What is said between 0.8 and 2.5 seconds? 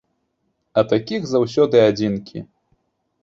А такіх заўсёды адзінкі.